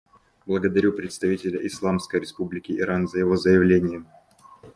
[0.47, 4.03] Благодарю представителя Исламской Республики Иран за его заявление.